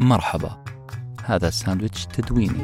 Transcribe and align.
مرحبا. 0.00 0.64
هذا 1.24 1.50
ساندويتش 1.50 2.06
تدويني. 2.06 2.62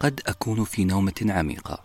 قد 0.00 0.20
أكون 0.26 0.64
في 0.64 0.84
نومة 0.84 1.26
عميقة. 1.28 1.84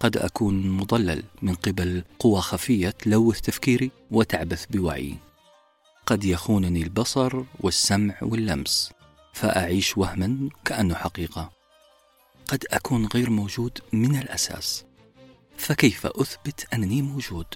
قد 0.00 0.16
أكون 0.16 0.70
مضلل 0.70 1.22
من 1.42 1.54
قبل 1.54 2.04
قوى 2.18 2.40
خفية 2.40 2.90
تلوث 2.90 3.40
تفكيري 3.40 3.90
وتعبث 4.10 4.66
بوعي. 4.66 5.16
قد 6.06 6.24
يخونني 6.24 6.82
البصر 6.82 7.42
والسمع 7.60 8.14
واللمس 8.22 8.92
فأعيش 9.32 9.98
وهما 9.98 10.48
كأنه 10.64 10.94
حقيقة. 10.94 11.50
قد 12.48 12.64
أكون 12.70 13.06
غير 13.06 13.30
موجود 13.30 13.78
من 13.92 14.18
الأساس. 14.18 14.84
فكيف 15.58 16.06
أثبت 16.06 16.66
أنني 16.74 17.02
موجود؟ 17.02 17.46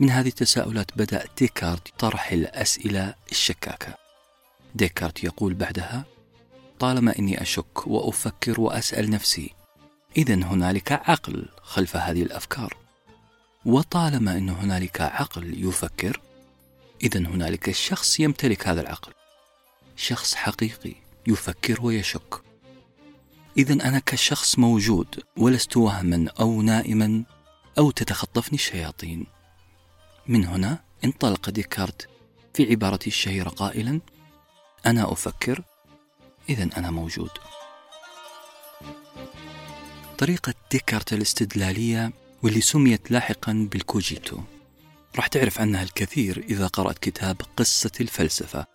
من 0.00 0.10
هذه 0.10 0.28
التساؤلات 0.28 0.90
بدأ 0.96 1.24
ديكارت 1.38 1.88
طرح 1.98 2.32
الأسئلة 2.32 3.14
الشكاكة. 3.30 3.94
ديكارت 4.74 5.24
يقول 5.24 5.54
بعدها 5.54 6.04
طالما 6.78 7.18
إني 7.18 7.42
أشك 7.42 7.86
وأفكر 7.86 8.60
وأسأل 8.60 9.10
نفسي 9.10 9.54
إذا 10.16 10.34
هنالك 10.34 10.92
عقل 10.92 11.48
خلف 11.62 11.96
هذه 11.96 12.22
الأفكار. 12.22 12.76
وطالما 13.64 14.38
أن 14.38 14.48
هنالك 14.48 15.00
عقل 15.00 15.64
يفكر 15.64 16.20
إذا 17.02 17.20
هنالك 17.20 17.70
شخص 17.70 18.20
يمتلك 18.20 18.68
هذا 18.68 18.80
العقل. 18.80 19.12
شخص 19.96 20.34
حقيقي 20.34 20.94
يفكر 21.26 21.86
ويشك. 21.86 22.47
إذا 23.58 23.72
أنا 23.72 23.98
كشخص 23.98 24.58
موجود 24.58 25.22
ولست 25.36 25.76
وهما 25.76 26.30
أو 26.40 26.62
نائما 26.62 27.24
أو 27.78 27.90
تتخطفني 27.90 28.54
الشياطين. 28.54 29.26
من 30.26 30.44
هنا 30.44 30.78
انطلق 31.04 31.50
ديكارت 31.50 32.08
في 32.54 32.70
عبارته 32.70 33.06
الشهيرة 33.06 33.48
قائلا 33.48 34.00
أنا 34.86 35.12
أفكر 35.12 35.62
إذا 36.48 36.68
أنا 36.76 36.90
موجود. 36.90 37.30
طريقة 40.18 40.54
ديكارت 40.70 41.12
الاستدلالية 41.12 42.12
واللي 42.42 42.60
سميت 42.60 43.10
لاحقا 43.10 43.68
بالكوجيتو. 43.72 44.40
راح 45.16 45.26
تعرف 45.26 45.60
عنها 45.60 45.82
الكثير 45.82 46.44
إذا 46.50 46.66
قرأت 46.66 46.98
كتاب 46.98 47.36
قصة 47.56 47.92
الفلسفة 48.00 48.66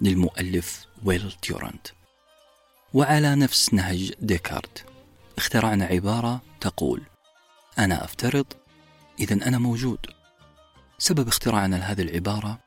للمؤلف 0.00 0.86
ويل 1.04 1.32
تيورانت. 1.42 1.86
وعلى 2.94 3.34
نفس 3.34 3.74
نهج 3.74 4.12
ديكارت. 4.20 4.84
اخترعنا 5.38 5.84
عبارة 5.84 6.40
تقول 6.60 7.02
أنا 7.78 8.04
أفترض 8.04 8.46
إذا 9.20 9.34
أنا 9.34 9.58
موجود. 9.58 9.98
سبب 10.98 11.28
اختراعنا 11.28 11.76
لهذه 11.76 12.02
العبارة 12.02 12.58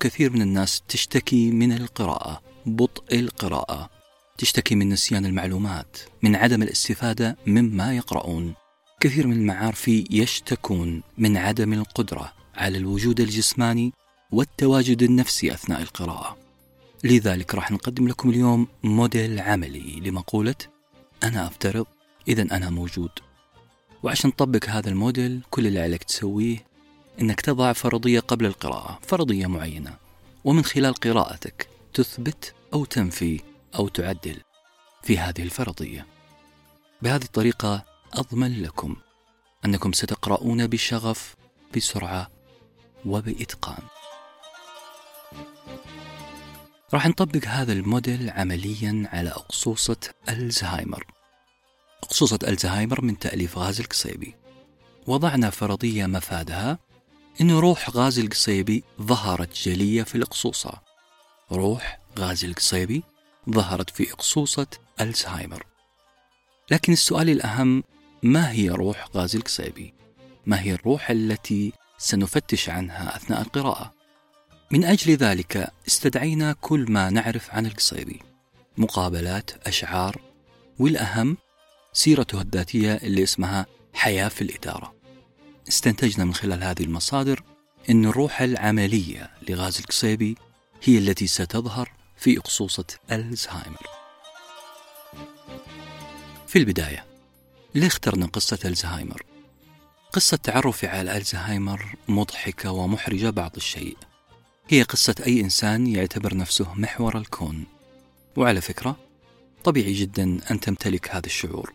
كثير 0.00 0.32
من 0.32 0.42
الناس 0.42 0.82
تشتكي 0.88 1.50
من 1.50 1.72
القراءة 1.72 2.42
بطء 2.66 3.18
القراءة. 3.18 3.90
تشتكي 4.38 4.74
من 4.74 4.88
نسيان 4.88 5.26
المعلومات 5.26 5.98
من 6.22 6.36
عدم 6.36 6.62
الاستفادة 6.62 7.36
مما 7.46 7.96
يقرؤون. 7.96 8.54
كثير 9.00 9.26
من 9.26 9.36
المعارفي 9.36 10.04
يشتكون 10.10 11.02
من 11.18 11.36
عدم 11.36 11.72
القدرة 11.72 12.32
على 12.54 12.78
الوجود 12.78 13.20
الجسماني 13.20 13.92
والتواجد 14.32 15.02
النفسي 15.02 15.52
أثناء 15.52 15.82
القراءة. 15.82 16.47
لذلك 17.04 17.54
راح 17.54 17.70
نقدم 17.70 18.08
لكم 18.08 18.30
اليوم 18.30 18.68
موديل 18.82 19.40
عملي 19.40 20.00
لمقولة 20.00 20.54
أنا 21.22 21.46
أفترض 21.46 21.86
إذا 22.28 22.42
أنا 22.42 22.70
موجود. 22.70 23.10
وعشان 24.02 24.30
نطبق 24.30 24.64
هذا 24.68 24.88
الموديل 24.88 25.42
كل 25.50 25.66
اللي 25.66 25.80
عليك 25.80 26.04
تسويه 26.04 26.66
أنك 27.20 27.40
تضع 27.40 27.72
فرضية 27.72 28.20
قبل 28.20 28.46
القراءة 28.46 28.98
فرضية 29.02 29.46
معينة 29.46 29.96
ومن 30.44 30.64
خلال 30.64 30.94
قراءتك 30.94 31.68
تثبت 31.94 32.54
أو 32.74 32.84
تنفي 32.84 33.40
أو 33.74 33.88
تعدل 33.88 34.36
في 35.02 35.18
هذه 35.18 35.42
الفرضية. 35.42 36.06
بهذه 37.02 37.22
الطريقة 37.24 37.84
أضمن 38.12 38.62
لكم 38.62 38.96
أنكم 39.64 39.92
ستقرؤون 39.92 40.66
بشغف 40.66 41.36
بسرعة 41.76 42.30
وبإتقان. 43.06 43.82
راح 46.94 47.06
نطبق 47.06 47.44
هذا 47.44 47.72
الموديل 47.72 48.30
عمليا 48.30 49.08
على 49.12 49.30
أقصوصة 49.30 49.96
ألزهايمر 50.28 51.06
أقصوصة 52.02 52.38
ألزهايمر 52.48 53.04
من 53.04 53.18
تأليف 53.18 53.58
غازي 53.58 53.82
القصيبي 53.82 54.34
وضعنا 55.06 55.50
فرضية 55.50 56.06
مفادها 56.06 56.78
أن 57.40 57.50
روح 57.50 57.90
غازي 57.90 58.22
القصيبي 58.22 58.84
ظهرت 59.02 59.54
جلية 59.54 60.02
في 60.02 60.14
الأقصوصة 60.14 60.72
روح 61.52 62.00
غازي 62.18 62.46
القصيبي 62.46 63.02
ظهرت 63.50 63.90
في 63.90 64.12
أقصوصة 64.12 64.66
ألزهايمر 65.00 65.66
لكن 66.70 66.92
السؤال 66.92 67.30
الأهم 67.30 67.84
ما 68.22 68.50
هي 68.52 68.68
روح 68.68 69.08
غازي 69.16 69.38
القصيبي؟ 69.38 69.94
ما 70.46 70.60
هي 70.60 70.72
الروح 70.72 71.10
التي 71.10 71.72
سنفتش 71.98 72.68
عنها 72.68 73.16
أثناء 73.16 73.40
القراءة؟ 73.40 73.97
من 74.70 74.84
أجل 74.84 75.16
ذلك 75.16 75.72
استدعينا 75.86 76.52
كل 76.60 76.92
ما 76.92 77.10
نعرف 77.10 77.50
عن 77.50 77.66
القصيبي 77.66 78.20
مقابلات 78.78 79.50
أشعار 79.66 80.20
والأهم 80.78 81.36
سيرته 81.92 82.40
الذاتية 82.40 82.94
اللي 82.94 83.22
اسمها 83.22 83.66
حياة 83.94 84.28
في 84.28 84.42
الإدارة. 84.42 84.94
استنتجنا 85.68 86.24
من 86.24 86.34
خلال 86.34 86.64
هذه 86.64 86.82
المصادر 86.82 87.42
أن 87.90 88.04
الروح 88.04 88.40
العملية 88.40 89.30
لغاز 89.48 89.78
القصيبي 89.78 90.36
هي 90.84 90.98
التي 90.98 91.26
ستظهر 91.26 91.92
في 92.16 92.38
أقصوصة 92.38 92.86
ألزهايمر. 93.12 93.86
في 96.46 96.58
البداية 96.58 97.06
ليه 97.74 97.86
اخترنا 97.86 98.26
قصة 98.26 98.58
ألزهايمر؟ 98.64 99.22
قصة 100.12 100.36
تعرفي 100.36 100.86
على 100.86 101.16
ألزهايمر 101.16 101.94
مضحكة 102.08 102.70
ومحرجة 102.70 103.30
بعض 103.30 103.56
الشيء. 103.56 103.96
هي 104.70 104.82
قصة 104.82 105.14
أي 105.26 105.40
إنسان 105.40 105.86
يعتبر 105.86 106.36
نفسه 106.36 106.74
محور 106.74 107.18
الكون. 107.18 107.64
وعلى 108.36 108.60
فكرة 108.60 108.96
طبيعي 109.64 109.92
جدا 109.92 110.40
أن 110.50 110.60
تمتلك 110.60 111.10
هذا 111.10 111.26
الشعور. 111.26 111.72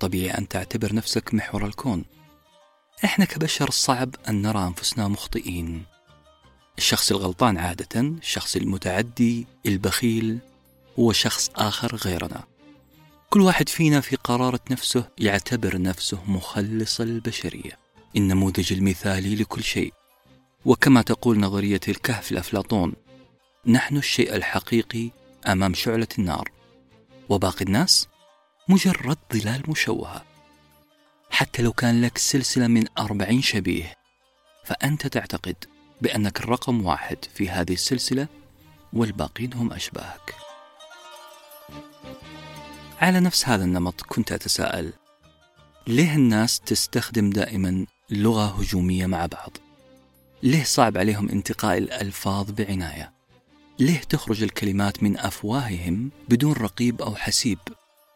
طبيعي 0.00 0.38
أن 0.38 0.48
تعتبر 0.48 0.94
نفسك 0.94 1.34
محور 1.34 1.66
الكون. 1.66 2.04
إحنا 3.04 3.24
كبشر 3.24 3.70
صعب 3.70 4.14
أن 4.28 4.42
نرى 4.42 4.66
أنفسنا 4.66 5.08
مخطئين. 5.08 5.82
الشخص 6.78 7.10
الغلطان 7.10 7.58
عادة 7.58 8.00
الشخص 8.00 8.56
المتعدي 8.56 9.46
البخيل 9.66 10.38
هو 10.98 11.12
شخص 11.12 11.50
آخر 11.56 11.96
غيرنا. 11.96 12.44
كل 13.30 13.40
واحد 13.40 13.68
فينا 13.68 14.00
في 14.00 14.16
قرارة 14.16 14.60
نفسه 14.70 15.08
يعتبر 15.18 15.82
نفسه 15.82 16.18
مخلص 16.26 17.00
البشرية. 17.00 17.78
النموذج 18.16 18.72
المثالي 18.72 19.34
لكل 19.34 19.62
شيء. 19.62 19.92
وكما 20.64 21.02
تقول 21.02 21.38
نظرية 21.40 21.80
الكهف 21.88 22.32
لأفلاطون 22.32 22.92
نحن 23.66 23.96
الشيء 23.96 24.34
الحقيقي 24.34 25.10
أمام 25.46 25.74
شعلة 25.74 26.08
النار 26.18 26.50
وباقي 27.28 27.64
الناس 27.64 28.08
مجرد 28.68 29.18
ظلال 29.32 29.62
مشوهة 29.68 30.24
حتى 31.30 31.62
لو 31.62 31.72
كان 31.72 32.02
لك 32.02 32.18
سلسلة 32.18 32.66
من 32.66 32.84
أربعين 32.98 33.42
شبيه 33.42 33.94
فأنت 34.64 35.06
تعتقد 35.06 35.56
بأنك 36.00 36.40
الرقم 36.40 36.86
واحد 36.86 37.18
في 37.34 37.50
هذه 37.50 37.72
السلسلة 37.72 38.28
والباقين 38.92 39.54
هم 39.54 39.72
أشباهك 39.72 40.34
على 43.00 43.20
نفس 43.20 43.48
هذا 43.48 43.64
النمط 43.64 44.02
كنت 44.02 44.32
أتساءل 44.32 44.92
ليه 45.86 46.14
الناس 46.14 46.60
تستخدم 46.60 47.30
دائما 47.30 47.86
لغة 48.10 48.46
هجومية 48.60 49.06
مع 49.06 49.26
بعض؟ 49.26 49.56
ليه 50.42 50.64
صعب 50.64 50.98
عليهم 50.98 51.28
انتقاء 51.28 51.78
الألفاظ 51.78 52.50
بعناية؟ 52.50 53.12
ليه 53.78 53.98
تخرج 53.98 54.42
الكلمات 54.42 55.02
من 55.02 55.18
أفواههم 55.18 56.10
بدون 56.28 56.52
رقيب 56.52 57.02
أو 57.02 57.14
حسيب؟ 57.14 57.58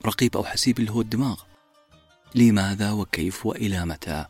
رقيب 0.06 0.36
أو 0.36 0.44
حسيب 0.44 0.78
اللي 0.78 0.90
هو 0.90 1.00
الدماغ 1.00 1.42
لماذا 2.34 2.92
وكيف 2.92 3.46
وإلى 3.46 3.86
متى؟ 3.86 4.26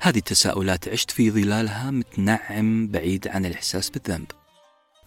هذه 0.00 0.18
التساؤلات 0.18 0.88
عشت 0.88 1.10
في 1.10 1.30
ظلالها 1.30 1.90
متنعم 1.90 2.86
بعيد 2.86 3.28
عن 3.28 3.46
الإحساس 3.46 3.90
بالذنب 3.90 4.26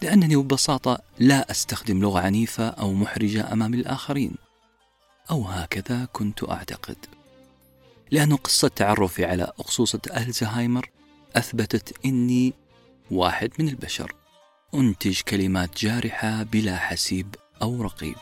لأنني 0.02 0.36
ببساطة 0.36 0.98
لا 1.18 1.50
أستخدم 1.50 2.00
لغة 2.00 2.20
عنيفة 2.20 2.68
أو 2.68 2.92
محرجة 2.92 3.52
أمام 3.52 3.74
الآخرين 3.74 4.34
أو 5.30 5.44
هكذا 5.44 6.08
كنت 6.12 6.50
أعتقد 6.50 6.96
لأن 8.10 8.36
قصة 8.36 8.68
تعرفي 8.68 9.24
على 9.24 9.42
أقصوصة 9.42 10.00
ألزهايمر 10.16 10.90
أثبتت 11.36 11.94
أني 12.04 12.52
واحد 13.10 13.50
من 13.58 13.68
البشر. 13.68 14.14
أنتج 14.74 15.20
كلمات 15.20 15.78
جارحة 15.78 16.42
بلا 16.42 16.76
حسيب 16.76 17.34
أو 17.62 17.82
رقيب. 17.82 18.16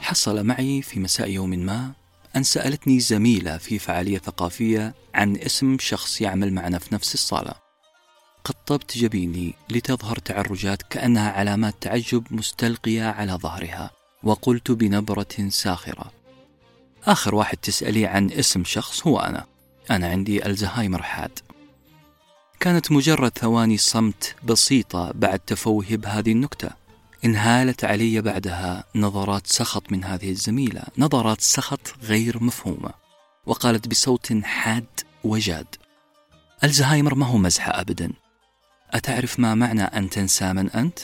حصل 0.00 0.46
معي 0.46 0.82
في 0.82 1.00
مساء 1.00 1.30
يوم 1.30 1.50
ما 1.50 1.92
أن 2.36 2.42
سألتني 2.42 3.00
زميلة 3.00 3.58
في 3.58 3.78
فعالية 3.78 4.18
ثقافية 4.18 4.94
عن 5.14 5.36
اسم 5.36 5.76
شخص 5.80 6.20
يعمل 6.20 6.52
معنا 6.52 6.78
في 6.78 6.94
نفس 6.94 7.14
الصالة. 7.14 7.54
قطبت 8.44 8.98
جبيني 8.98 9.54
لتظهر 9.70 10.18
تعرجات 10.18 10.82
كأنها 10.82 11.30
علامات 11.30 11.74
تعجب 11.80 12.24
مستلقية 12.30 13.04
على 13.04 13.32
ظهرها 13.32 13.90
وقلت 14.22 14.70
بنبرة 14.70 15.48
ساخرة. 15.48 16.12
آخر 17.04 17.34
واحد 17.34 17.56
تسألي 17.56 18.06
عن 18.06 18.30
اسم 18.30 18.64
شخص 18.64 19.06
هو 19.06 19.18
أنا. 19.18 19.46
أنا 19.90 20.08
عندي 20.08 20.46
ألزهايمر 20.46 21.02
حاد 21.02 21.38
كانت 22.60 22.92
مجرد 22.92 23.38
ثواني 23.38 23.76
صمت 23.76 24.36
بسيطة 24.44 25.12
بعد 25.14 25.38
تفوهي 25.38 25.96
بهذه 25.96 26.32
النكتة 26.32 26.70
انهالت 27.24 27.84
علي 27.84 28.20
بعدها 28.20 28.84
نظرات 28.94 29.46
سخط 29.46 29.92
من 29.92 30.04
هذه 30.04 30.30
الزميلة 30.30 30.82
نظرات 30.98 31.40
سخط 31.40 31.94
غير 32.02 32.44
مفهومة 32.44 32.90
وقالت 33.46 33.88
بصوت 33.88 34.32
حاد 34.42 34.86
وجاد 35.24 35.66
ألزهايمر 36.64 37.14
ما 37.14 37.26
هو 37.26 37.38
مزحة 37.38 37.80
أبدا 37.80 38.12
أتعرف 38.90 39.40
ما 39.40 39.54
معنى 39.54 39.82
أن 39.82 40.10
تنسى 40.10 40.52
من 40.52 40.70
أنت؟ 40.70 40.98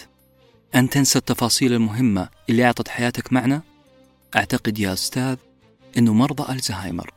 أن 0.75 0.91
تنسى 0.91 1.19
التفاصيل 1.19 1.73
المهمة 1.73 2.29
اللي 2.50 2.65
أعطت 2.65 2.89
حياتك 2.89 3.32
معنى؟ 3.32 3.62
أعتقد 4.37 4.79
يا 4.79 4.93
أستاذ 4.93 5.37
أن 5.99 6.09
مرضى 6.09 6.53
ألزهايمر 6.53 7.16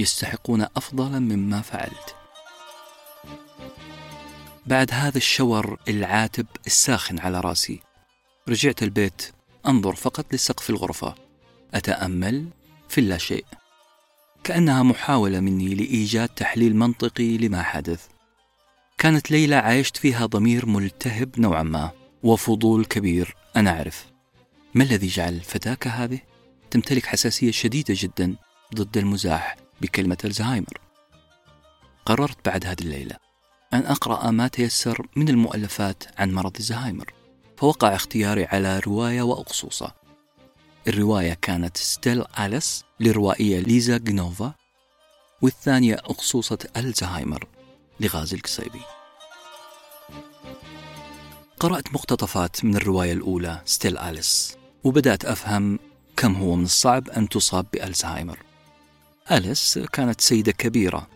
يستحقون 0.00 0.62
أفضل 0.62 1.20
مما 1.20 1.60
فعلت. 1.60 2.16
بعد 4.66 4.90
هذا 4.92 5.16
الشور 5.16 5.78
العاتب 5.88 6.46
الساخن 6.66 7.18
على 7.18 7.40
راسي 7.40 7.80
رجعت 8.48 8.82
البيت 8.82 9.32
أنظر 9.66 9.94
فقط 9.94 10.34
لسقف 10.34 10.70
الغرفة 10.70 11.14
أتأمل 11.74 12.48
في 12.88 12.98
اللاشيء 12.98 13.44
كأنها 14.44 14.82
محاولة 14.82 15.40
مني 15.40 15.74
لإيجاد 15.74 16.28
تحليل 16.28 16.76
منطقي 16.76 17.38
لما 17.38 17.62
حدث. 17.62 18.06
كانت 18.98 19.30
ليلة 19.30 19.56
عايشت 19.56 19.96
فيها 19.96 20.26
ضمير 20.26 20.66
ملتهب 20.66 21.40
نوعا 21.40 21.62
ما 21.62 21.90
وفضول 22.22 22.84
كبير 22.84 23.36
أنا 23.56 23.70
أعرف. 23.70 24.06
ما 24.74 24.84
الذي 24.84 25.06
جعل 25.06 25.34
الفتاة 25.34 25.74
كهذه 25.74 26.20
تمتلك 26.70 27.06
حساسية 27.06 27.50
شديدة 27.50 27.94
جدا 27.98 28.36
ضد 28.74 28.96
المزاح. 28.96 29.56
بكلمة 29.80 30.18
الزهايمر. 30.24 30.80
قررت 32.06 32.48
بعد 32.48 32.66
هذه 32.66 32.80
الليلة 32.80 33.16
أن 33.72 33.86
أقرأ 33.86 34.30
ما 34.30 34.48
تيسر 34.48 35.06
من 35.16 35.28
المؤلفات 35.28 36.20
عن 36.20 36.32
مرض 36.32 36.56
الزهايمر 36.56 37.14
فوقع 37.56 37.94
اختياري 37.94 38.44
على 38.44 38.78
رواية 38.78 39.22
وأقصوصة. 39.22 39.92
الرواية 40.88 41.34
كانت 41.42 41.76
ستيل 41.76 42.24
أليس 42.38 42.84
لروائية 43.00 43.60
ليزا 43.60 43.98
جنوفا 43.98 44.54
والثانية 45.42 45.94
أقصوصة 45.94 46.58
الزهايمر 46.76 47.48
لغازي 48.00 48.36
القصيبي 48.36 48.80
قرأت 51.60 51.94
مقتطفات 51.94 52.64
من 52.64 52.76
الرواية 52.76 53.12
الأولى 53.12 53.62
ستيل 53.64 53.98
أليس 53.98 54.56
وبدأت 54.84 55.24
أفهم 55.24 55.78
كم 56.16 56.34
هو 56.34 56.56
من 56.56 56.64
الصعب 56.64 57.10
أن 57.10 57.28
تصاب 57.28 57.66
بألزهايمر. 57.72 58.38
أليس 59.32 59.78
كانت 59.78 60.20
سيدة 60.20 60.52
كبيرة؟ 60.52 61.06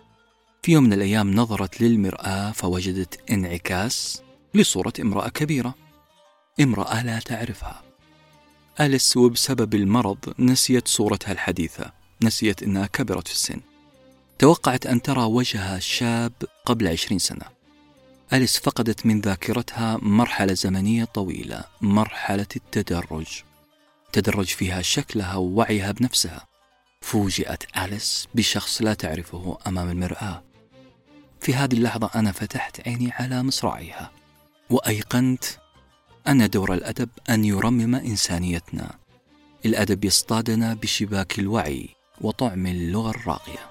في 0.63 0.73
يوم 0.73 0.85
من 0.85 0.93
الأيام 0.93 1.35
نظرت 1.35 1.81
للمرآة 1.81 2.51
فوجدت 2.51 3.31
انعكاس 3.31 4.23
لصورة 4.55 4.93
امرأة 5.01 5.29
كبيرة. 5.29 5.75
امرأة 6.61 7.03
لا 7.03 7.19
تعرفها. 7.19 7.83
أليس 8.81 9.17
وبسبب 9.17 9.75
المرض 9.75 10.35
نسيت 10.39 10.89
صورتها 10.89 11.33
الحديثة 11.33 11.93
نسيت 12.23 12.63
أنها 12.63 12.87
كبرت 12.87 13.29
في 13.29 13.35
السن. 13.35 13.61
توقعت 14.39 14.87
أن 14.87 15.03
ترى 15.03 15.23
وجهها 15.23 15.79
شاب 15.79 16.33
قبل 16.67 16.89
عشرين 16.89 17.19
سنة. 17.19 17.47
أليس 18.33 18.59
فقدت 18.59 19.07
من 19.07 19.21
ذاكرتها 19.21 19.99
مرحلة 20.03 20.53
زمنية 20.53 21.05
طويلة 21.05 21.65
مرحلة 21.81 22.47
التدرج. 22.57 23.43
تدرج 24.13 24.47
فيها 24.47 24.83
شكلها 24.83 25.35
ووعيها 25.35 25.93
بنفسها. 25.93 26.54
فوجئت 27.05 27.77
أليس 27.79 28.29
بشخص 28.35 28.83
لا 28.83 28.95
تعرفه 28.95 29.59
أمام 29.67 29.91
المرآة. 29.91 30.43
في 31.41 31.55
هذه 31.55 31.75
اللحظة 31.75 32.11
أنا 32.15 32.33
فتحت 32.33 32.89
عيني 32.89 33.13
على 33.13 33.43
مصراعيها 33.43 34.11
وأيقنت 34.71 35.45
أن 36.29 36.51
دور 36.51 36.75
الأدب 36.75 37.09
أن 37.31 37.45
يرمم 37.45 37.95
إنسانيتنا. 37.95 38.91
الأدب 39.67 40.05
يصطادنا 40.05 40.75
بشباك 40.75 41.39
الوعي 41.39 41.89
وطعم 42.21 42.67
اللغة 42.67 43.11
الراقية. 43.11 43.71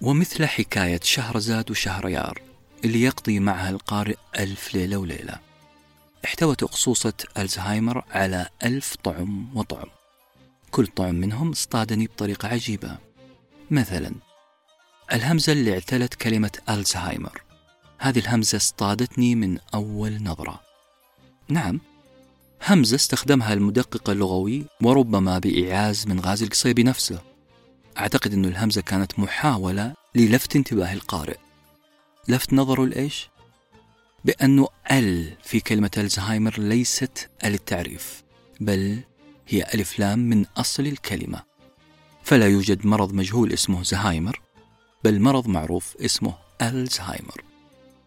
ومثل 0.00 0.46
حكاية 0.46 1.00
شهرزاد 1.02 1.70
وشهريار 1.70 2.42
اللي 2.84 3.02
يقضي 3.02 3.40
معها 3.40 3.70
القارئ 3.70 4.16
ألف 4.38 4.74
ليلة 4.74 4.96
وليلة 4.96 5.38
احتوت 6.24 6.62
أقصوصة 6.62 7.14
ألزهايمر 7.38 8.04
على 8.10 8.48
ألف 8.64 8.96
طعم 9.04 9.56
وطعم. 9.56 10.01
كل 10.72 10.86
طعم 10.86 11.14
منهم 11.14 11.50
اصطادني 11.50 12.06
بطريقة 12.06 12.48
عجيبة. 12.48 12.98
مثلا 13.70 14.14
الهمزة 15.12 15.52
اللي 15.52 15.74
اعتلت 15.74 16.14
كلمة 16.14 16.50
ألزهايمر. 16.68 17.42
هذه 17.98 18.18
الهمزة 18.18 18.56
اصطادتني 18.56 19.34
من 19.34 19.58
أول 19.74 20.22
نظرة. 20.22 20.60
نعم 21.48 21.80
همزة 22.66 22.94
استخدمها 22.94 23.52
المدقق 23.52 24.10
اللغوي 24.10 24.64
وربما 24.82 25.38
بإعاز 25.38 26.06
من 26.06 26.20
غازي 26.20 26.44
القصيبي 26.44 26.82
نفسه. 26.82 27.18
أعتقد 27.98 28.32
أن 28.32 28.44
الهمزة 28.44 28.80
كانت 28.80 29.18
محاولة 29.18 29.94
للفت 30.14 30.56
انتباه 30.56 30.92
القارئ. 30.92 31.38
لفت 32.28 32.52
نظره 32.52 32.86
لإيش؟ 32.86 33.28
بأنه 34.24 34.68
ال 34.90 35.36
في 35.42 35.60
كلمة 35.60 35.90
ألزهايمر 35.98 36.58
ليست 36.58 37.30
ال 37.44 37.54
التعريف 37.54 38.22
بل 38.60 39.02
هي 39.48 39.66
ألف 39.74 39.98
لام 39.98 40.18
من 40.18 40.44
أصل 40.56 40.86
الكلمة. 40.86 41.42
فلا 42.22 42.46
يوجد 42.46 42.86
مرض 42.86 43.12
مجهول 43.12 43.52
اسمه 43.52 43.82
زهايمر 43.82 44.40
بل 45.04 45.20
مرض 45.20 45.48
معروف 45.48 45.96
اسمه 46.00 46.34
ألزهايمر. 46.62 47.44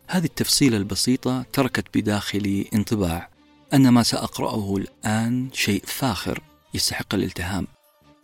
هذه 0.07 0.25
التفصيلة 0.25 0.77
البسيطة 0.77 1.45
تركت 1.53 1.97
بداخلي 1.97 2.69
انطباع 2.73 3.29
أن 3.73 3.89
ما 3.89 4.03
سأقرأه 4.03 4.75
الآن 4.77 5.49
شيء 5.53 5.83
فاخر 5.85 6.41
يستحق 6.73 7.15
الالتهام 7.15 7.67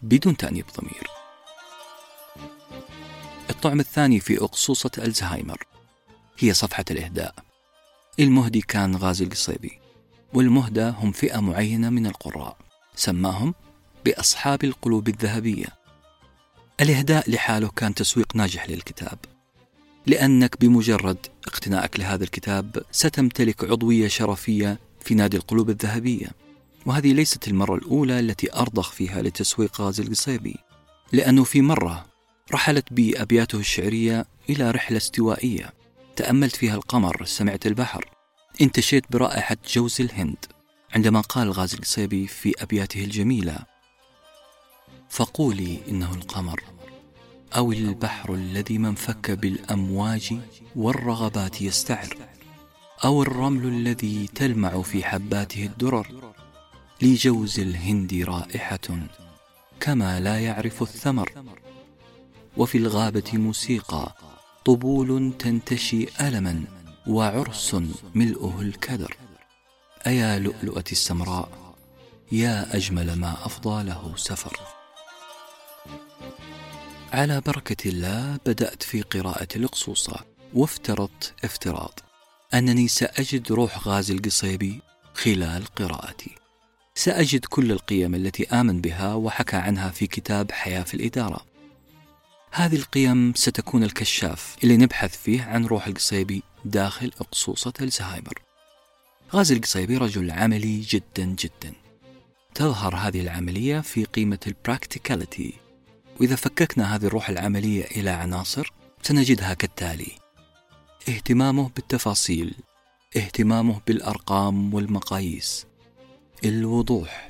بدون 0.02 0.38
تأنيب 0.38 0.66
ضمير. 0.80 1.08
الطعم 3.50 3.80
الثاني 3.80 4.20
في 4.20 4.44
أقصوصة 4.44 4.92
ألزهايمر 4.98 5.64
هي 6.40 6.54
صفحة 6.54 6.86
الإهداء. 6.92 7.36
المهدي 8.20 8.62
كان 8.62 8.96
غازي 8.96 9.26
القصيبي 9.26 9.80
والمهدى 10.34 10.94
هم 10.98 11.12
فئة 11.12 11.40
معينة 11.40 11.90
من 11.90 12.08
القراء. 12.08 12.58
سماهم 12.96 13.54
بأصحاب 14.06 14.64
القلوب 14.64 15.08
الذهبية. 15.08 15.68
الإهداء 16.82 17.30
لحاله 17.30 17.68
كان 17.68 17.94
تسويق 17.94 18.36
ناجح 18.36 18.70
للكتاب 18.70 19.20
لأنك 20.08 20.62
بمجرد 20.62 21.18
اقتنائك 21.48 22.00
لهذا 22.00 22.24
الكتاب 22.24 22.84
ستمتلك 22.92 23.64
عضوية 23.64 24.08
شرفية 24.08 24.80
في 25.02 25.16
نادي 25.16 25.38
القلوب 25.38 25.70
الذهبية. 25.70 26.28
وهذه 26.86 27.14
ليست 27.14 27.48
المرة 27.48 27.76
الأولى 27.76 28.20
التي 28.20 28.54
أرضخ 28.54 28.92
فيها 28.92 29.22
لتسويق 29.22 29.82
غازي 29.82 30.04
القصيبي 30.04 30.56
لأنه 31.12 31.44
في 31.44 31.62
مرة 31.62 32.06
رحلت 32.54 32.94
بي 32.94 33.22
أبياته 33.22 33.60
الشعرية 33.60 34.26
إلى 34.50 34.72
رحلة 34.72 34.98
استوائية. 34.98 35.74
تأملت 36.16 36.56
فيها 36.56 36.76
القمر 36.76 37.26
سمعت 37.26 37.68
البحر. 37.68 38.10
انتشيت 38.62 39.12
برائحة 39.12 39.58
جوز 39.68 40.02
الهند. 40.02 40.46
عندما 40.96 41.22
قال 41.22 41.52
غازي 41.52 41.78
القصيبي 41.78 42.28
في 42.28 42.54
أبياته 42.60 43.04
الجميلة 43.04 43.60
فقولي 45.10 45.80
إنه 45.88 46.14
القمر 46.14 46.64
أو 47.56 47.72
البحر 47.72 48.34
الذي 48.34 48.78
من 48.78 48.96
فك 48.96 49.32
بالأمواج 49.32 50.40
والرغبات 50.76 51.62
يستعر 51.62 52.18
أو 53.04 53.22
الرمل 53.22 53.66
الذي 53.66 54.28
تلمع 54.36 54.82
في 54.82 55.04
حباته 55.04 55.66
الدرر 55.66 56.34
لجوز 57.02 57.60
الهند 57.60 58.14
رائحة 58.14 59.00
كما 59.80 60.20
لا 60.20 60.40
يعرف 60.40 60.82
الثمر 60.82 61.44
وفي 62.58 62.78
الغابة 62.78 63.32
موسيقى 63.34 64.16
طبول 64.66 65.34
تنتشي 65.40 66.08
ألما 66.22 66.64
وعرس 67.08 67.76
ملؤه 68.16 68.62
الكدر. 68.62 69.18
أيا 70.08 70.40
لؤلؤة 70.40 70.84
السمراء 70.92 71.76
يا 72.32 72.76
أجمل 72.76 73.14
ما 73.14 73.46
أفضى 73.46 73.84
له 73.84 74.14
سفر. 74.16 74.60
على 77.14 77.42
بركة 77.42 77.90
الله 77.90 78.40
بدأت 78.46 78.84
في 78.84 79.02
قراءة 79.02 79.48
القصوصة 79.56 80.20
وافترضت 80.54 81.34
افتراض 81.44 82.00
أنني 82.54 82.88
سأجد 82.88 83.52
روح 83.52 83.88
غازي 83.88 84.14
القصيبي 84.14 84.82
خلال 85.14 85.66
قراءتي. 85.66 86.36
سأجد 86.96 87.46
كل 87.46 87.72
القيم 87.72 88.16
التي 88.16 88.48
آمن 88.48 88.82
بها 88.82 89.14
وحكى 89.14 89.58
عنها 89.58 89.90
في 89.90 90.08
كتاب 90.08 90.52
حياة 90.52 90.84
في 90.84 90.94
الإدارة. 90.94 91.46
هذه 92.52 92.76
القيم 92.76 93.34
ستكون 93.36 93.84
الكشاف 93.84 94.56
اللي 94.64 94.78
نبحث 94.78 95.18
فيه 95.18 95.44
عن 95.44 95.66
روح 95.66 95.88
القصيبي 95.88 96.44
داخل 96.66 97.12
أقصوصة 97.20 97.74
الزهايمر. 97.82 98.51
غازي 99.34 99.56
القصيبي 99.56 99.98
رجل 99.98 100.32
عملي 100.32 100.80
جدا 100.82 101.26
جدا. 101.26 101.74
تظهر 102.56 102.96
هذه 102.96 103.22
العملية 103.22 103.80
في 103.80 104.06
قيمة 104.06 104.40
البراكتيكاليتي 104.48 105.54
وإذا 106.20 106.36
فككنا 106.36 106.96
هذه 106.96 107.06
الروح 107.06 107.30
العملية 107.30 107.86
إلى 107.86 108.10
عناصر 108.10 108.74
سنجدها 109.02 109.54
كالتالي. 109.54 110.12
اهتمامه 111.10 111.70
بالتفاصيل 111.76 112.56
اهتمامه 113.18 113.82
بالأرقام 113.88 114.74
والمقاييس 114.74 115.66
الوضوح 116.46 117.30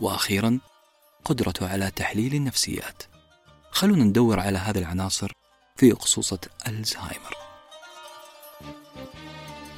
وأخيرا 0.00 0.58
قدرته 1.24 1.68
على 1.68 1.90
تحليل 1.90 2.34
النفسيات. 2.34 3.02
خلونا 3.70 4.04
ندور 4.04 4.40
على 4.40 4.58
هذه 4.58 4.78
العناصر 4.78 5.32
في 5.76 5.92
أقصوصة 5.92 6.38
ألزهايمر. 6.68 7.36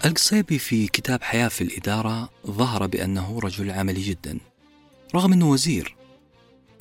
القصيبي 0.06 0.58
في 0.58 0.88
كتاب 0.88 1.22
حياة 1.22 1.48
في 1.48 1.64
الإدارة 1.64 2.30
ظهر 2.46 2.86
بأنه 2.86 3.38
رجل 3.38 3.70
عملي 3.70 4.02
جدا 4.02 4.38
رغم 5.14 5.32
أنه 5.32 5.50
وزير 5.50 5.96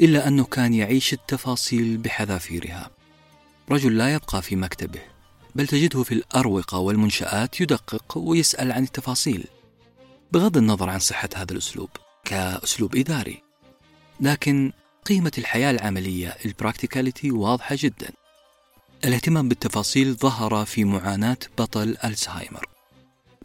إلا 0.01 0.27
أنه 0.27 0.44
كان 0.44 0.74
يعيش 0.74 1.13
التفاصيل 1.13 1.98
بحذافيرها. 1.98 2.91
رجل 3.72 3.98
لا 3.98 4.13
يبقى 4.13 4.41
في 4.41 4.55
مكتبه 4.55 5.00
بل 5.55 5.67
تجده 5.67 6.03
في 6.03 6.12
الأروقة 6.12 6.77
والمنشآت 6.77 7.62
يدقق 7.62 8.17
ويسأل 8.17 8.72
عن 8.72 8.84
التفاصيل 8.84 9.44
بغض 10.32 10.58
النظر 10.58 10.89
عن 10.89 11.00
صحة 11.00 11.29
هذا 11.36 11.51
الأسلوب 11.51 11.89
كأسلوب 12.25 12.96
إداري. 12.96 13.44
لكن 14.20 14.72
قيمة 15.05 15.32
الحياة 15.38 15.72
العملية 15.72 16.38
البراكتيكاليتي 16.46 17.32
واضحة 17.32 17.75
جدا. 17.79 18.10
الاهتمام 19.05 19.50
بالتفاصيل 19.50 20.15
ظهر 20.15 20.65
في 20.65 20.84
معاناة 20.84 21.38
بطل 21.58 21.98
ألزهايمر. 22.03 22.75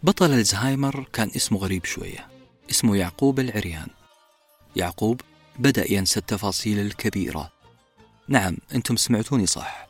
بطل 0.02 0.32
ألزهايمر 0.32 1.08
كان 1.12 1.30
اسمه 1.36 1.58
غريب 1.58 1.84
شوية 1.84 2.28
اسمه 2.70 2.96
يعقوب 2.96 3.40
العريان 3.40 3.88
يعقوب 4.76 5.20
بدأ 5.58 5.92
ينسى 5.92 6.20
التفاصيل 6.20 6.78
الكبيرة 6.78 7.52
نعم 8.28 8.56
أنتم 8.74 8.96
سمعتوني 8.96 9.46
صح 9.46 9.88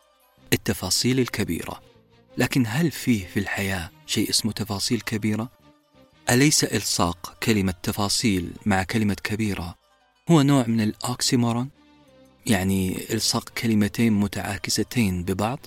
التفاصيل 0.53 1.21
الكبيرة 1.21 1.81
لكن 2.39 2.65
هل 2.67 2.91
فيه 2.91 3.27
في 3.27 3.41
الحياة 3.41 3.91
شيء 4.07 4.31
اسمه 4.31 4.53
تفاصيل 4.53 5.01
كبيرة؟ 5.01 5.49
أليس 6.31 6.65
إلصاق 6.65 7.37
كلمة 7.43 7.75
تفاصيل 7.83 8.53
مع 8.67 8.83
كلمة 8.83 9.17
كبيرة 9.25 9.75
هو 10.31 10.43
نوع 10.43 10.65
من 10.67 10.81
الأوكسيمورون؟ 10.81 11.71
يعني 12.47 13.07
إلصاق 13.15 13.49
كلمتين 13.49 14.13
متعاكستين 14.13 15.25
ببعض؟ 15.25 15.59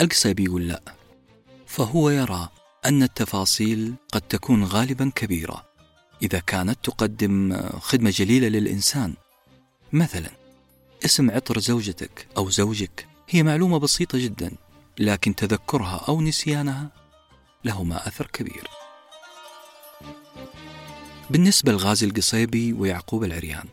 القصيبي 0.00 0.44
يقول 0.44 0.68
لا 0.68 0.82
فهو 1.66 2.10
يرى 2.10 2.48
أن 2.84 3.02
التفاصيل 3.02 3.94
قد 4.12 4.20
تكون 4.20 4.64
غالبا 4.64 5.10
كبيرة 5.14 5.64
إذا 6.22 6.38
كانت 6.38 6.78
تقدم 6.82 7.60
خدمة 7.80 8.10
جليلة 8.10 8.48
للإنسان. 8.48 9.14
مثلا 9.92 10.30
اسم 11.04 11.30
عطر 11.30 11.58
زوجتك 11.58 12.26
أو 12.36 12.50
زوجك 12.50 13.06
هي 13.28 13.42
معلومة 13.42 13.78
بسيطة 13.78 14.18
جدا 14.18 14.52
لكن 14.98 15.34
تذكرها 15.34 16.04
أو 16.08 16.20
نسيانها 16.20 16.90
لهما 17.64 18.08
أثر 18.08 18.26
كبير. 18.26 18.68
بالنسبة 21.30 21.72
لغازي 21.72 22.06
القصيبي 22.06 22.72
ويعقوب 22.72 23.24
العريان 23.24 23.64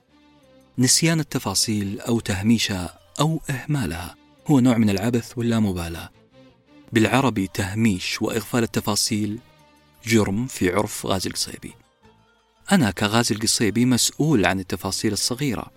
نسيان 0.78 1.20
التفاصيل 1.20 2.01
أو 2.01 2.20
تهميشها 2.20 3.00
أو 3.20 3.42
إهمالها 3.50 4.16
هو 4.48 4.60
نوع 4.60 4.78
من 4.78 4.89
العبث 4.89 5.38
واللامبالاة 5.38 6.10
بالعربي 6.91 7.48
تهميش 7.48 8.22
وإغفال 8.22 8.63
التفاصيل. 8.63 9.39
جرم 10.05 10.48
في 10.48 10.69
عرف 10.69 11.05
غازي 11.05 11.29
القصيبي. 11.29 11.74
أنا 12.72 12.91
كغازي 12.91 13.36
القصيبي 13.36 13.86
مسؤول 13.86 14.46
عن 14.46 14.60
التفاصيل 14.60 15.13
الصغيرة. 15.13 15.72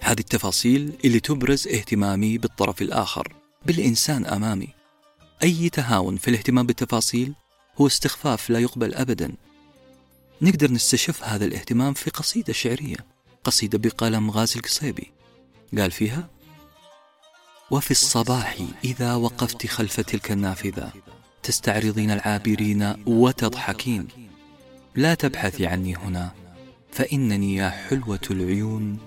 هذه 0.00 0.20
التفاصيل 0.20 0.92
اللي 1.04 1.20
تبرز 1.20 1.68
اهتمامي 1.68 2.38
بالطرف 2.38 2.82
الآخر 2.82 3.32
بالإنسان 3.66 4.26
أمامي. 4.26 4.68
أي 5.42 5.68
تهاون 5.68 6.16
في 6.16 6.28
الاهتمام 6.28 6.66
بالتفاصيل 6.66 7.34
هو 7.80 7.86
استخفاف 7.86 8.50
لا 8.50 8.58
يقبل 8.58 8.94
أبدا. 8.94 9.32
نقدر 10.42 10.72
نستشف 10.72 11.24
هذا 11.24 11.44
الاهتمام 11.44 11.94
في 11.94 12.10
قصيدة 12.10 12.52
شعرية 12.52 12.96
قصيدة 13.44 13.78
بقلم 13.78 14.30
غازي 14.30 14.56
القصيبي. 14.56 15.12
قال 15.78 15.90
فيها 15.90 16.30
وفي 17.72 17.90
الصباح 17.90 18.56
إذا 18.84 19.14
وقفت 19.14 19.66
خلف 19.66 20.00
تلك 20.00 20.32
النافذة 20.32 20.92
تستعرضين 21.42 22.10
العابرين 22.10 22.94
وتضحكين. 23.06 24.08
لا 24.94 25.14
تبحثي 25.14 25.66
عني 25.66 25.96
هنا 25.96 26.32
فإنني 26.90 27.54
يا 27.56 27.70
حلوة 27.70 28.20
العيون 28.30 28.98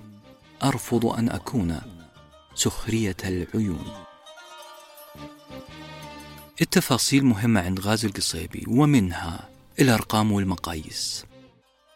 أرفض 0.64 1.06
أن 1.06 1.28
أكون 1.28 1.80
سخرية 2.54 3.16
العيون. 3.24 3.84
التفاصيل 6.60 7.24
مهمة 7.24 7.60
عند 7.60 7.80
غازي 7.80 8.08
القصيبي 8.08 8.64
ومنها 8.68 9.48
الأرقام 9.80 10.32
والمقاييس. 10.32 11.24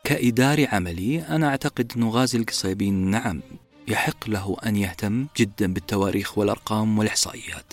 كإداري 0.04 0.66
عملي 0.66 1.22
أنا 1.22 1.48
أعتقد 1.48 1.92
أن 1.96 2.04
غازي 2.04 2.38
القصيبي 2.38 2.90
نعم. 2.90 3.40
يحق 3.90 4.28
له 4.28 4.56
أن 4.66 4.76
يهتم 4.76 5.26
جدا 5.36 5.72
بالتواريخ 5.72 6.38
والأرقام 6.38 6.98
والإحصائيات. 6.98 7.72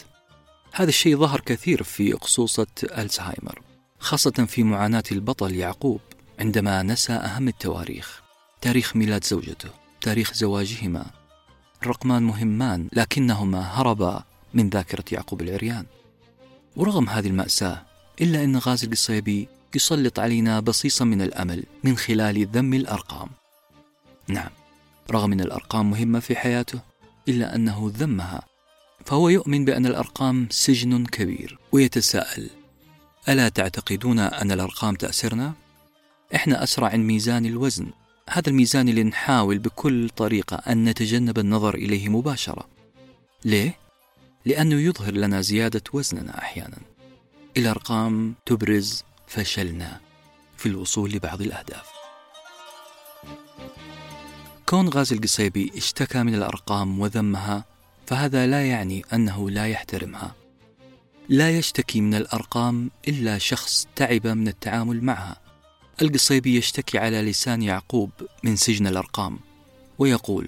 هذا 0.73 0.89
الشيء 0.89 1.17
ظهر 1.17 1.39
كثير 1.39 1.83
في 1.83 2.13
أقصوصة 2.13 2.67
ألزهايمر 2.83 3.61
خاصة 3.99 4.45
في 4.47 4.63
معاناة 4.63 5.03
البطل 5.11 5.55
يعقوب 5.55 6.01
عندما 6.39 6.83
نسى 6.83 7.13
أهم 7.13 7.47
التواريخ 7.47 8.21
تاريخ 8.61 8.95
ميلاد 8.95 9.23
زوجته 9.23 9.69
تاريخ 10.01 10.33
زواجهما. 10.33 11.05
الرقمان 11.83 12.23
مهمان 12.23 12.87
لكنهما 12.93 13.61
هربا 13.61 14.23
من 14.53 14.69
ذاكرة 14.69 15.03
يعقوب 15.11 15.41
العريان. 15.41 15.85
ورغم 16.75 17.09
هذه 17.09 17.27
المأساة 17.27 17.85
إلا 18.21 18.43
أن 18.43 18.57
غازي 18.57 18.87
القصيبي 18.87 19.47
يسلط 19.75 20.19
علينا 20.19 20.59
بصيصا 20.59 21.05
من 21.05 21.21
الأمل 21.21 21.63
من 21.83 21.97
خلال 21.97 22.47
ذم 22.47 22.73
الأرقام. 22.73 23.29
نعم 24.27 24.49
رغم 25.11 25.31
أن 25.31 25.39
الأرقام 25.39 25.89
مهمة 25.89 26.19
في 26.19 26.35
حياته 26.35 26.79
إلا 27.29 27.55
أنه 27.55 27.91
ذمها 27.95 28.41
فهو 29.05 29.29
يؤمن 29.29 29.65
بأن 29.65 29.85
الأرقام 29.85 30.47
سجن 30.51 31.05
كبير. 31.05 31.59
ويتساءل 31.71 32.49
ألا 33.29 33.49
تعتقدون 33.49 34.19
أن 34.19 34.51
الأرقام 34.51 34.95
تأسرنا؟ 34.95 35.53
إحنا 36.35 36.63
أسرع 36.63 36.87
عند 36.89 37.05
ميزان 37.05 37.45
الوزن. 37.45 37.87
هذا 38.29 38.49
الميزان 38.49 38.89
اللي 38.89 39.03
نحاول 39.03 39.59
بكل 39.59 40.09
طريقة 40.09 40.55
أن 40.55 40.85
نتجنب 40.85 41.39
النظر 41.39 41.75
إليه 41.75 42.09
مباشرة. 42.09 42.67
ليه؟ 43.45 43.77
لأنه 44.45 44.75
يظهر 44.75 45.13
لنا 45.13 45.41
زيادة 45.41 45.83
وزننا 45.93 46.37
أحيانا. 46.37 46.77
الأرقام 47.57 48.35
تبرز 48.45 49.03
فشلنا 49.27 49.99
في 50.57 50.65
الوصول 50.65 51.11
لبعض 51.11 51.41
الأهداف. 51.41 51.85
كون 54.69 54.89
غازي 54.89 55.15
القصيبي 55.15 55.71
اشتكى 55.77 56.23
من 56.23 56.35
الأرقام 56.35 56.99
وذمها 56.99 57.65
فهذا 58.07 58.47
لا 58.47 58.67
يعني 58.67 59.05
أنه 59.13 59.49
لا 59.49 59.67
يحترمها 59.67 60.35
لا 61.29 61.57
يشتكي 61.57 62.01
من 62.01 62.15
الأرقام 62.15 62.91
إلا 63.07 63.37
شخص 63.37 63.87
تعب 63.95 64.27
من 64.27 64.47
التعامل 64.47 65.03
معها 65.03 65.41
القصيبي 66.01 66.57
يشتكي 66.57 66.97
على 66.97 67.21
لسان 67.21 67.61
يعقوب 67.61 68.09
من 68.43 68.55
سجن 68.55 68.87
الأرقام 68.87 69.39
ويقول 69.99 70.47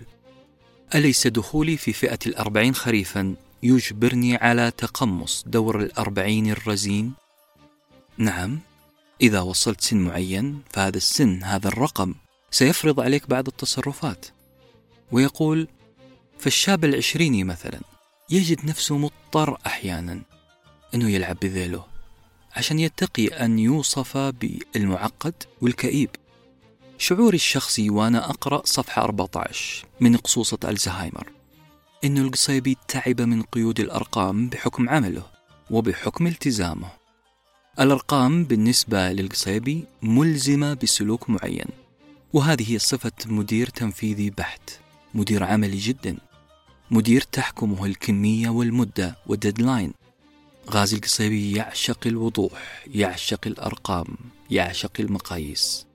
أليس 0.95 1.27
دخولي 1.27 1.77
في 1.77 1.93
فئة 1.93 2.19
الأربعين 2.27 2.75
خريفا 2.75 3.35
يجبرني 3.63 4.35
على 4.35 4.71
تقمص 4.77 5.43
دور 5.47 5.81
الأربعين 5.81 6.51
الرزين؟ 6.51 7.13
نعم 8.17 8.59
إذا 9.21 9.39
وصلت 9.39 9.81
سن 9.81 9.97
معين 9.97 10.61
فهذا 10.69 10.97
السن 10.97 11.43
هذا 11.43 11.67
الرقم 11.67 12.15
سيفرض 12.51 13.00
عليك 13.00 13.29
بعض 13.29 13.48
التصرفات. 13.48 14.25
ويقول 15.12 15.68
فالشاب 16.39 16.86
العشريني 16.86 17.44
مثلا 17.44 17.79
يجد 18.29 18.65
نفسه 18.65 18.98
مضطر 18.98 19.58
أحيانا 19.65 20.22
أنه 20.96 21.10
يلعب 21.10 21.38
بذيله 21.41 21.86
عشان 22.56 22.79
يتقي 22.79 23.27
أن 23.27 23.60
يوصف 23.60 24.18
بالمعقد 24.18 25.34
والكئيب. 25.62 26.10
شعوري 26.98 27.36
الشخصي 27.36 27.89
وأنا 27.89 28.29
أقرأ 28.29 28.62
صفحة 28.65 29.03
14 29.03 29.86
من 30.00 30.18
قصوصة 30.18 30.58
ألزهايمر 30.63 31.32
إن 32.03 32.18
القصيبي 32.18 32.77
تعب 32.88 33.22
من 33.22 33.41
قيود 33.41 33.79
الأرقام 33.79 34.50
بحكم 34.50 34.89
عمله 34.89 35.24
وبحكم 35.72 36.27
التزامه. 36.27 36.89
الأرقام 37.79 38.44
بالنسبة 38.44 39.12
للقصيبي 39.12 39.86
ملزمة 40.01 40.74
بسلوك 40.74 41.29
معين 41.29 41.65
وهذه 42.33 42.77
صفة 42.77 43.12
مدير 43.25 43.69
تنفيذي 43.69 44.29
بحت 44.29 44.79
مدير 45.13 45.43
عملي 45.43 45.77
جدا. 45.77 46.17
مدير 46.91 47.21
تحكمه 47.21 47.86
الكمية 47.86 48.50
والمدة 48.50 49.17
والديدلاين. 49.27 49.93
غازي 50.69 50.98
القصيبي 50.98 51.57
يعشق 51.57 52.07
الوضوح 52.07 52.83
يعشق 52.88 53.48
الأرقام 53.48 54.07
يعشق 54.50 54.91
المقاييس 55.00 55.86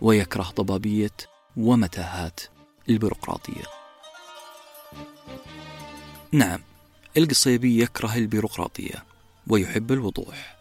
ويكره 0.00 0.42
ضبابية 0.42 1.16
ومتاهات 1.56 2.40
البيروقراطية. 2.88 3.64
نعم 6.32 6.60
القصيبي 7.16 7.82
يكره 7.82 8.16
البيروقراطية 8.16 9.04
ويحب 9.46 9.92
الوضوح. 9.92 10.56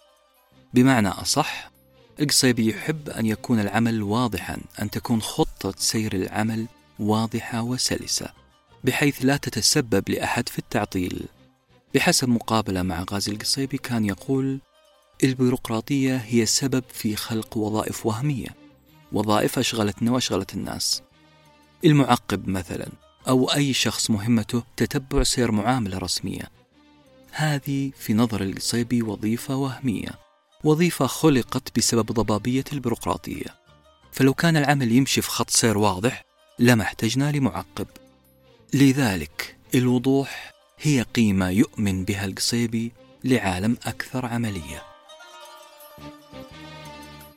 بمعنى 0.74 1.08
أصح 1.08 1.71
القصيبي 2.20 2.70
يحب 2.70 3.10
أن 3.10 3.26
يكون 3.26 3.60
العمل 3.60 4.04
واضحا 4.04 4.58
أن 4.82 4.90
تكون 4.90 5.22
خطة 5.22 5.74
سير 5.78 6.14
العمل 6.14 6.68
واضحة 7.00 7.62
وسلسة 7.62 8.30
بحيث 8.84 9.26
لا 9.26 9.38
تتسبب 9.38 10.10
لأحد 10.10 10.50
في 10.50 10.60
التعطيل. 10.60 11.26
بحسب 11.96 12.30
مقابلة 12.30 12.82
مع 12.82 13.06
غازي 13.12 13.32
القصيبي 13.32 13.78
كان 13.78 14.06
يقول 14.06 14.60
البيروقراطية 15.24 16.18
هي 16.18 16.46
سبب 16.46 16.84
في 16.94 17.16
خلق 17.16 17.58
وظائف 17.58 18.06
وهمية 18.06 18.56
وظائف 19.12 19.60
أشغلتنا 19.60 20.12
وأشغلت 20.12 20.54
الناس. 20.54 21.02
المعقب 21.86 22.50
مثلا 22.50 22.88
أو 23.28 23.46
أي 23.46 23.74
شخص 23.74 24.10
مهمته 24.10 24.64
تتبع 24.78 25.24
سير 25.24 25.52
معاملة 25.52 25.98
رسمية. 25.98 26.50
هذه 27.32 27.92
في 27.98 28.14
نظر 28.14 28.42
القصيبي 28.44 29.02
وظيفة 29.02 29.56
وهمية. 29.56 30.31
وظيفة 30.64 31.08
خلقت 31.08 31.78
بسبب 31.78 32.12
ضبابية 32.12 32.64
البيروقراطية. 32.74 33.56
فلو 34.12 34.34
كان 34.34 34.58
العمل 34.58 34.92
يمشي 34.92 35.22
في 35.22 35.30
خط 35.30 35.50
سير 35.50 35.78
واضح 35.78 36.26
لما 36.60 36.84
احتجنا 36.84 37.32
لمعقب. 37.32 37.88
لذلك 38.74 39.56
الوضوح 39.76 40.54
هي 40.80 41.02
قيمة 41.02 41.50
يؤمن 41.50 42.06
بها 42.06 42.26
القصيبي 42.26 42.92
لعالم 43.24 43.78
أكثر 43.86 44.26
عملية. 44.26 44.84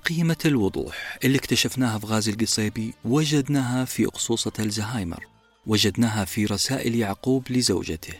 قيمة 0.04 0.36
الوضوح 0.44 1.18
اللي 1.24 1.38
اكتشفناها 1.38 1.98
في 1.98 2.06
غازي 2.06 2.32
القصيبي 2.32 2.94
وجدناها 3.04 3.84
في 3.84 4.06
أقصوصة 4.06 4.52
الزهايمر 4.58 5.26
وجدناها 5.66 6.24
في 6.24 6.44
رسائل 6.44 6.94
يعقوب 6.94 7.52
لزوجته. 7.52 8.14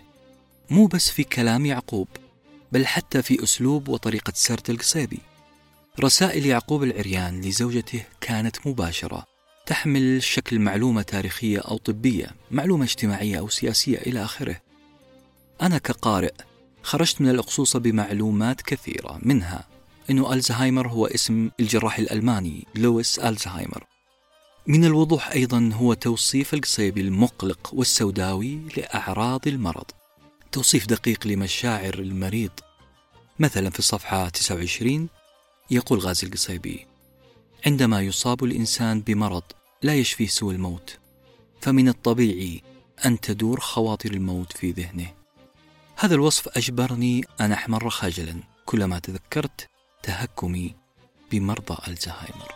مو 0.71 0.87
بس 0.87 1.11
في 1.11 1.25
كلام 1.25 1.67
يعقوب 1.67 2.09
بل 2.75 2.87
حتى 2.87 3.23
في 3.23 3.43
أسلوب 3.43 3.89
وطريقة 3.89 4.33
سرد 4.37 4.71
القصيبي 4.71 5.19
رسائل 6.01 6.47
يعقوب 6.47 6.83
العريان 6.83 7.41
لزوجته 7.41 8.05
كانت 8.21 8.67
مباشرة 8.67 9.25
تحمل 9.67 10.23
شكل 10.23 10.59
معلومة 10.59 11.03
تاريخية 11.03 11.59
أو 11.59 11.77
طبية 11.77 12.31
معلومة 12.51 12.85
اجتماعية 12.85 13.39
أو 13.39 13.49
سياسية 13.49 13.99
إلى 13.99 14.25
آخره. 14.25 14.61
أنا 15.63 15.79
كقارئ 15.79 16.33
خرجت 16.83 17.21
من 17.21 17.31
الأقصوصة 17.31 17.79
بمعلومات 17.79 18.63
كثيرة 18.63 19.19
منها 19.23 19.69
أنه 20.11 20.33
ألزهايمر 20.33 20.89
هو 20.89 21.07
اسم 21.07 21.51
الجراح 21.61 21.99
الألماني 21.99 22.67
لويس 22.75 23.19
ألزهايمر. 23.19 23.85
من 24.67 24.85
الوضوح 24.85 25.31
أيضا 25.31 25.71
هو 25.75 25.95
توصيف 25.95 26.55
القصيبي 26.55 27.01
المقلق 27.01 27.71
والسوداوي 27.73 28.59
لأعراض 28.77 29.49
المرض. 29.49 29.91
توصيف 30.55 30.87
دقيق 30.87 31.27
لمشاعر 31.27 31.95
المريض. 31.95 32.51
مثلا 33.39 33.71
في 33.71 33.79
الصفحة 33.79 34.29
29 34.29 35.09
يقول 35.71 35.99
غازي 35.99 36.27
القصيبي 36.27 36.87
عندما 37.67 38.01
يصاب 38.01 38.45
الإنسان 38.45 39.01
بمرض 39.01 39.43
لا 39.83 39.95
يشفيه 39.95 40.27
سوى 40.27 40.55
الموت 40.55 40.99
فمن 41.61 41.89
الطبيعي 41.89 42.63
أن 43.07 43.21
تدور 43.21 43.61
خواطر 43.61 44.11
الموت 44.11 44.53
في 44.53 44.71
ذهنه. 44.71 45.15
هذا 45.97 46.15
الوصف 46.15 46.49
أجبرني 46.49 47.25
أن 47.41 47.53
أحمر 47.53 47.91
خجلا. 47.91 48.37
كلما 48.65 48.99
تذكرت 48.99 49.69
تهكمي 50.03 50.75
بمرضى 51.31 51.77
الزهايمر. 51.89 52.55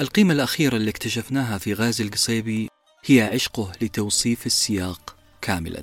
القيمة 0.00 0.32
الأخيرة 0.32 0.76
اللي 0.76 0.90
اكتشفناها 0.90 1.58
في 1.58 1.74
غازي 1.74 2.04
القصيبي 2.04 2.68
هي 3.04 3.22
عشقه 3.22 3.72
لتوصيف 3.80 4.46
السياق 4.46 5.15
كاملا. 5.46 5.82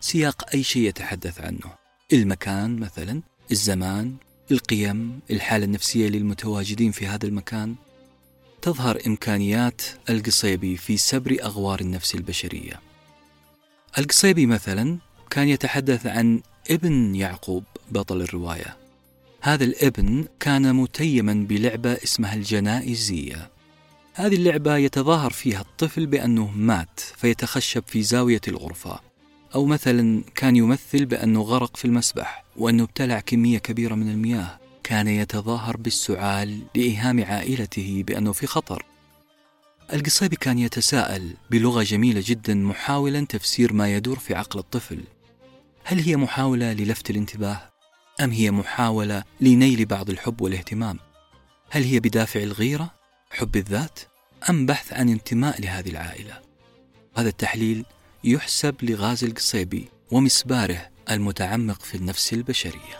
سياق 0.00 0.54
أي 0.54 0.62
شيء 0.62 0.82
يتحدث 0.88 1.40
عنه. 1.40 1.74
المكان 2.12 2.76
مثلا 2.78 3.22
الزمان 3.52 4.14
القيم 4.50 5.20
الحالة 5.30 5.64
النفسية 5.64 6.08
للمتواجدين 6.08 6.92
في 6.92 7.06
هذا 7.06 7.26
المكان. 7.26 7.74
تظهر 8.62 8.98
إمكانيات 9.06 9.82
القصيبي 10.10 10.76
في 10.76 10.96
سبر 10.96 11.36
أغوار 11.42 11.80
النفس 11.80 12.14
البشرية. 12.14 12.80
القصيبي 13.98 14.46
مثلا 14.46 14.98
كان 15.30 15.48
يتحدث 15.48 16.06
عن 16.06 16.42
ابن 16.70 17.14
يعقوب 17.14 17.64
بطل 17.90 18.22
الرواية. 18.22 18.76
هذا 19.40 19.64
الابن 19.64 20.24
كان 20.40 20.74
متيما 20.74 21.46
بلعبة 21.48 21.92
اسمها 21.92 22.34
الجنائزية. 22.34 23.50
هذه 24.16 24.34
اللعبة 24.34 24.76
يتظاهر 24.76 25.30
فيها 25.30 25.60
الطفل 25.60 26.06
بأنه 26.06 26.50
مات 26.56 27.00
فيتخشب 27.00 27.82
في 27.86 28.02
زاوية 28.02 28.40
الغرفة. 28.48 29.00
أو 29.54 29.66
مثلا 29.66 30.24
كان 30.34 30.56
يمثل 30.56 31.04
بأنه 31.04 31.42
غرق 31.42 31.76
في 31.76 31.84
المسبح 31.84 32.44
وأنه 32.56 32.82
ابتلع 32.82 33.20
كمية 33.20 33.58
كبيرة 33.58 33.94
من 33.94 34.10
المياه. 34.10 34.58
كان 34.82 35.08
يتظاهر 35.08 35.76
بالسعال 35.76 36.62
لإيهام 36.74 37.24
عائلته 37.24 38.04
بأنه 38.06 38.32
في 38.32 38.46
خطر. 38.46 38.86
القصيبي 39.92 40.36
كان 40.36 40.58
يتساءل 40.58 41.34
بلغة 41.50 41.82
جميلة 41.82 42.22
جدا 42.26 42.54
محاولا 42.54 43.24
تفسير 43.24 43.72
ما 43.72 43.94
يدور 43.94 44.18
في 44.18 44.34
عقل 44.34 44.58
الطفل. 44.58 45.00
هل 45.84 46.00
هي 46.00 46.16
محاولة 46.16 46.72
للفت 46.72 47.10
الانتباه؟ 47.10 47.70
أم 48.20 48.30
هي 48.30 48.50
محاولة 48.50 49.24
لنيل 49.40 49.84
بعض 49.84 50.10
الحب 50.10 50.40
والاهتمام؟ 50.40 50.98
هل 51.70 51.82
هي 51.84 52.00
بدافع 52.00 52.42
الغيرة؟ 52.42 53.03
حب 53.34 53.56
الذات 53.56 53.98
أم 54.50 54.66
بحث 54.66 54.92
عن 54.92 55.08
انتماء 55.08 55.60
لهذه 55.60 55.88
العائلة؟ 55.90 56.40
هذا 57.16 57.28
التحليل 57.28 57.84
يحسب 58.24 58.74
لغازي 58.82 59.26
القصيبي 59.26 59.88
ومسباره 60.10 60.90
المتعمق 61.10 61.82
في 61.82 61.94
النفس 61.94 62.32
البشرية. 62.32 62.98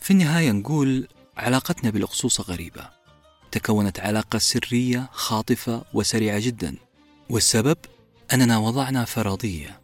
في 0.00 0.10
النهاية 0.10 0.50
نقول 0.50 1.08
علاقتنا 1.36 1.90
بالأقصوصة 1.90 2.44
غريبة. 2.44 2.88
تكونت 3.52 4.00
علاقة 4.00 4.38
سرية 4.38 5.08
خاطفة 5.12 5.84
وسريعة 5.94 6.38
جدا. 6.38 6.76
والسبب؟ 7.30 7.78
أننا 8.32 8.58
وضعنا 8.58 9.04
فرضية. 9.04 9.80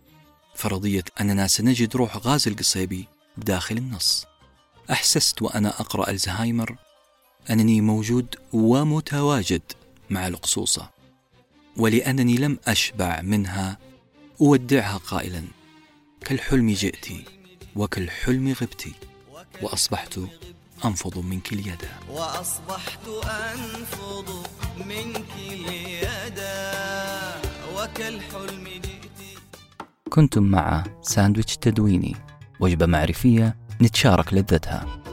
فرضية 0.54 1.04
أننا 1.20 1.46
سنجد 1.46 1.96
روح 1.96 2.16
غازي 2.16 2.50
القصيبي 2.50 3.08
بداخل 3.36 3.76
النص. 3.76 4.26
أحسست 4.90 5.42
وأنا 5.42 5.80
أقرأ 5.80 6.10
الزهايمر 6.10 6.76
أنني 7.50 7.80
موجود 7.80 8.34
ومتواجد 8.52 9.62
مع 10.10 10.26
الأقصوصة 10.26 10.90
ولأنني 11.76 12.36
لم 12.36 12.58
أشبع 12.66 13.20
منها 13.22 13.78
أودعها 14.40 14.96
قائلا 14.96 15.44
كالحلم 16.20 16.70
جئت 16.70 17.06
وكالحلم 17.76 18.52
غبت 18.52 18.88
وأصبحت 19.62 20.20
أنفض 20.84 21.18
منك 21.18 21.52
اليدا 21.52 21.90
وأصبحت 22.10 23.08
أنفض 23.24 24.46
منك 24.86 25.30
اليدا 25.38 26.72
وكالحلم 27.76 28.64
جئت. 28.64 29.38
كنتم 30.10 30.42
مع 30.42 30.84
ساندويتش 31.02 31.56
تدويني 31.56 32.16
وجبة 32.60 32.86
معرفية 32.86 33.56
نتشارك 33.82 34.34
لذتها. 34.34 35.05